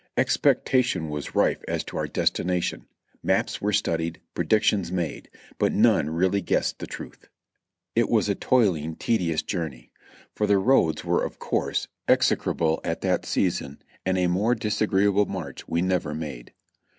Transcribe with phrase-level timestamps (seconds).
[0.17, 2.87] Expectation was rife as to our destination;
[3.21, 7.27] maps were studied, predictions made, but none really guessed the truth.
[7.95, 9.91] It was a toiling, tedious journey,
[10.33, 15.67] for the roads were of course execrable at that season, and a more disagreeable march
[15.67, 16.51] we never made.